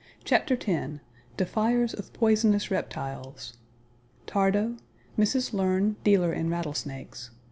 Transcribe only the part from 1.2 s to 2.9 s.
DEFIERS OF POISONOUS